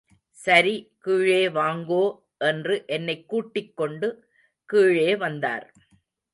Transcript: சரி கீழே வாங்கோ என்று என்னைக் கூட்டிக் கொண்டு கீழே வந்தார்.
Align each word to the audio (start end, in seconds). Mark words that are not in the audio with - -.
சரி 0.37 0.93
கீழே 0.99 1.47
வாங்கோ 1.47 2.19
என்று 2.37 2.83
என்னைக் 2.87 3.27
கூட்டிக் 3.27 3.77
கொண்டு 3.77 4.27
கீழே 4.65 5.15
வந்தார். 5.15 5.73